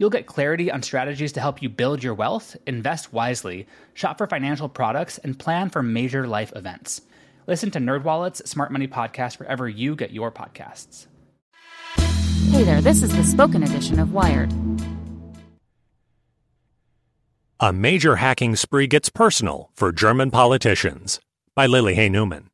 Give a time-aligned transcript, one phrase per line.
[0.00, 4.26] You'll get clarity on strategies to help you build your wealth, invest wisely, shop for
[4.26, 7.02] financial products, and plan for major life events.
[7.46, 11.06] Listen to NerdWallet's Smart Money Podcast wherever you get your podcasts.
[12.50, 14.50] Hey there, this is the spoken edition of Wired.
[17.60, 21.20] A major hacking spree gets personal for German politicians
[21.54, 22.48] by Lily Hay Newman.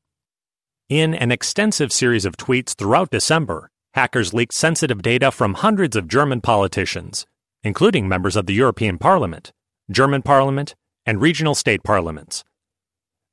[0.88, 6.08] In an extensive series of tweets throughout December, hackers leaked sensitive data from hundreds of
[6.08, 7.24] German politicians,
[7.66, 9.52] including members of the European Parliament,
[9.90, 12.44] German Parliament, and regional state parliaments.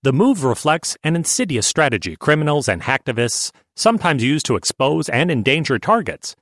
[0.01, 5.77] The move reflects an insidious strategy criminals and hacktivists sometimes use to expose and endanger
[5.77, 6.35] targets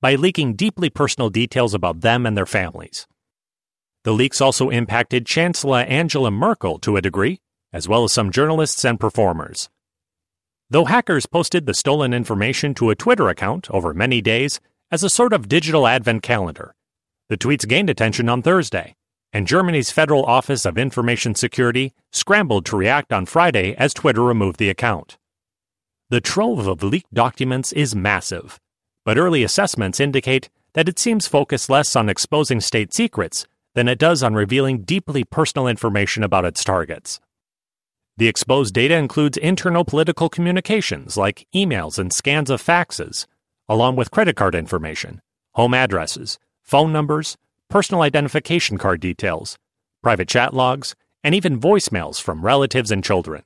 [0.00, 3.08] by leaking deeply personal details about them and their families.
[4.04, 7.40] The leaks also impacted Chancellor Angela Merkel to a degree,
[7.72, 9.68] as well as some journalists and performers.
[10.70, 14.60] Though hackers posted the stolen information to a Twitter account over many days
[14.92, 16.76] as a sort of digital advent calendar,
[17.28, 18.94] the tweets gained attention on Thursday,
[19.32, 24.58] and Germany's Federal Office of Information Security scrambled to react on Friday as Twitter removed
[24.58, 25.16] the account.
[26.10, 28.60] The trove of leaked documents is massive,
[29.04, 33.98] but early assessments indicate that it seems focused less on exposing state secrets than it
[33.98, 37.20] does on revealing deeply personal information about its targets.
[38.16, 43.26] The exposed data includes internal political communications like emails and scans of faxes,
[43.68, 45.20] along with credit card information,
[45.54, 47.36] home addresses, phone numbers,
[47.68, 49.58] personal identification card details,
[50.02, 53.42] private chat logs, and even voicemails from relatives and children.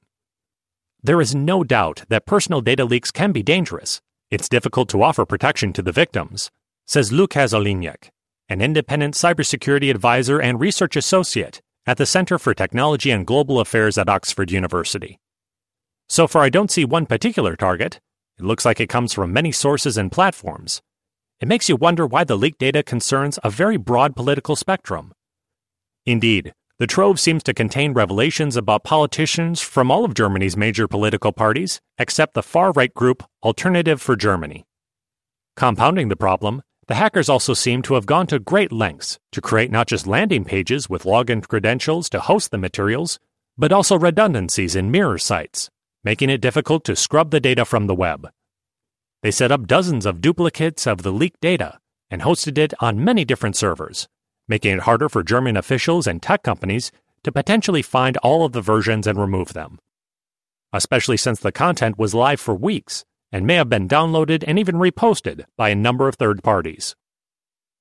[1.03, 4.01] There is no doubt that personal data leaks can be dangerous.
[4.31, 6.51] It's difficult to offer protection to the victims,
[6.87, 8.11] says Lukasz Olejnik,
[8.49, 13.99] an independent cybersecurity advisor and research associate at the Center for Technology and Global Affairs
[13.99, 15.19] at Oxford University.
[16.09, 18.01] So far, I don't see one particular target.
[18.39, 20.83] It looks like it comes from many sources and platforms,
[21.41, 25.13] it makes you wonder why the leaked data concerns a very broad political spectrum.
[26.05, 31.33] Indeed, the trove seems to contain revelations about politicians from all of Germany's major political
[31.33, 34.65] parties, except the far right group Alternative for Germany.
[35.57, 39.71] Compounding the problem, the hackers also seem to have gone to great lengths to create
[39.71, 43.19] not just landing pages with login credentials to host the materials,
[43.59, 45.69] but also redundancies in mirror sites,
[46.05, 48.29] making it difficult to scrub the data from the web.
[49.23, 51.79] They set up dozens of duplicates of the leaked data
[52.11, 54.09] and hosted it on many different servers,
[54.47, 56.93] making it harder for German officials and tech companies
[57.25, 59.79] to potentially find all of the versions and remove them.
[60.73, 64.77] Especially since the content was live for weeks and may have been downloaded and even
[64.77, 66.95] reposted by a number of third parties.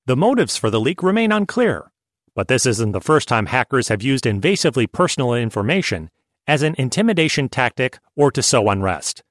[0.06, 1.92] The motives for the leak remain unclear,
[2.34, 6.10] but this isn't the first time hackers have used invasively personal information
[6.48, 9.24] as an intimidation tactic or to sow unrest.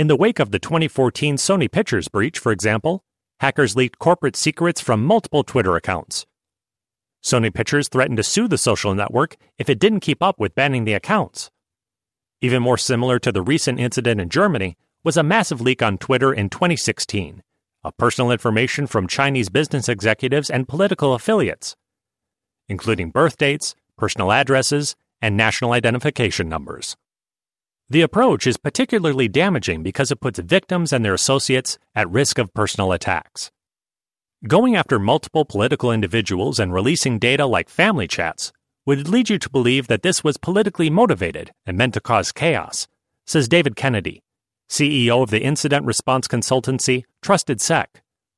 [0.00, 3.04] In the wake of the 2014 Sony Pictures breach, for example,
[3.40, 6.24] hackers leaked corporate secrets from multiple Twitter accounts.
[7.22, 10.84] Sony Pictures threatened to sue the social network if it didn't keep up with banning
[10.84, 11.50] the accounts.
[12.40, 16.32] Even more similar to the recent incident in Germany was a massive leak on Twitter
[16.32, 17.42] in 2016
[17.84, 21.76] of personal information from Chinese business executives and political affiliates,
[22.70, 26.96] including birth dates, personal addresses, and national identification numbers.
[27.90, 32.54] The approach is particularly damaging because it puts victims and their associates at risk of
[32.54, 33.50] personal attacks.
[34.46, 38.52] Going after multiple political individuals and releasing data like family chats
[38.86, 42.86] would lead you to believe that this was politically motivated and meant to cause chaos,
[43.26, 44.22] says David Kennedy,
[44.68, 47.86] CEO of the incident response consultancy TrustedSec,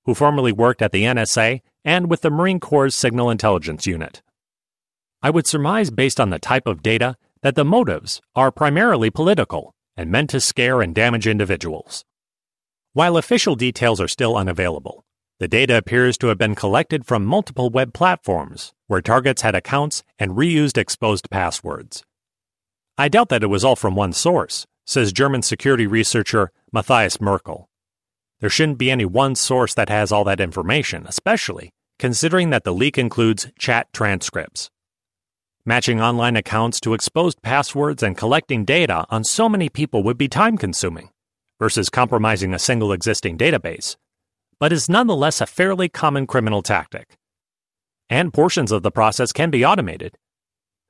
[0.06, 4.22] who formerly worked at the NSA and with the Marine Corps Signal Intelligence Unit.
[5.22, 9.74] I would surmise based on the type of data that the motives are primarily political
[9.96, 12.04] and meant to scare and damage individuals.
[12.92, 15.04] While official details are still unavailable,
[15.42, 20.04] The data appears to have been collected from multiple web platforms where targets had accounts
[20.16, 22.04] and reused exposed passwords.
[22.96, 27.68] I doubt that it was all from one source, says German security researcher Matthias Merkel.
[28.38, 32.72] There shouldn't be any one source that has all that information, especially considering that the
[32.72, 34.70] leak includes chat transcripts.
[35.64, 40.26] Matching online accounts to exposed passwords and collecting data on so many people would be
[40.26, 41.10] time consuming
[41.60, 43.94] versus compromising a single existing database,
[44.58, 47.16] but is nonetheless a fairly common criminal tactic.
[48.10, 50.16] And portions of the process can be automated.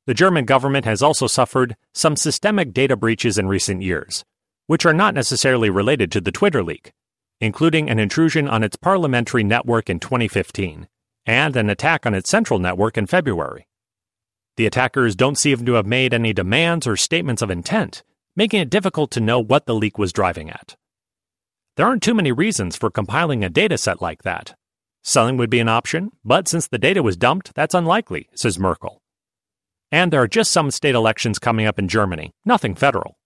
[0.06, 4.24] The German government has also suffered some systemic data breaches in recent years,
[4.69, 6.92] which are not necessarily related to the Twitter leak,
[7.42, 10.88] including an intrusion on its parliamentary network in 2015
[11.26, 13.66] and an attack on its central network in February.
[14.56, 18.02] The attackers don't seem to have made any demands or statements of intent,
[18.37, 20.76] making it difficult to know what the leak was driving at.
[21.76, 24.54] There aren't too many reasons for compiling a dataset like that.
[25.02, 29.00] Selling would be an option, but since the data was dumped, that's unlikely, says Merkel.
[29.90, 33.16] And there are just some state elections coming up in Germany, nothing federal.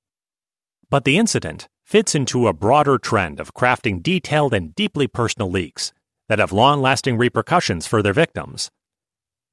[0.88, 5.93] But the incident fits into a broader trend of crafting detailed and deeply personal leaks
[6.29, 8.70] that have long lasting repercussions for their victims.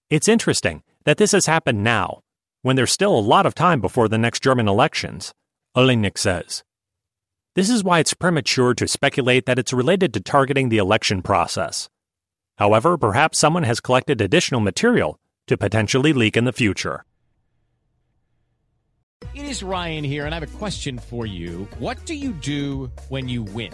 [0.09, 2.21] It's interesting that this has happened now,
[2.61, 5.33] when there's still a lot of time before the next German elections,
[5.75, 6.63] Olejnik says.
[7.55, 11.89] This is why it's premature to speculate that it's related to targeting the election process.
[12.57, 17.05] However, perhaps someone has collected additional material to potentially leak in the future.
[19.35, 21.67] It is Ryan here, and I have a question for you.
[21.79, 23.73] What do you do when you win?